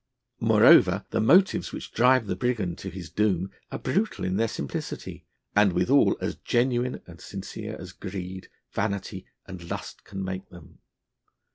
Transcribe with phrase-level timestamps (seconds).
[0.39, 5.27] Moreover, the motives which drive the brigand to his doom are brutal in their simplicity,
[5.55, 10.79] and withal as genuine and sincere as greed, vanity, and lust can make them.